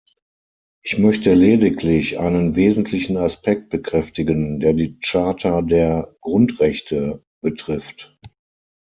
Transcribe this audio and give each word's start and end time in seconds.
Ich 0.81 0.97
möchte 0.97 1.35
lediglich 1.35 2.17
einen 2.17 2.55
wesentlichen 2.55 3.17
Aspekt 3.17 3.69
bekräftigen, 3.69 4.59
der 4.59 4.73
die 4.73 4.97
Charta 4.99 5.61
der 5.61 6.15
Grundrechte 6.21 7.23
betrifft. 7.41 8.17